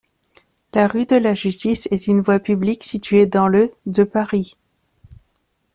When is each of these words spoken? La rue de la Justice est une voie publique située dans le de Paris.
La 0.73 0.87
rue 0.87 1.05
de 1.05 1.15
la 1.15 1.35
Justice 1.35 1.87
est 1.91 2.07
une 2.07 2.21
voie 2.21 2.39
publique 2.39 2.83
située 2.83 3.27
dans 3.27 3.47
le 3.47 3.71
de 3.85 4.03
Paris. 4.03 4.57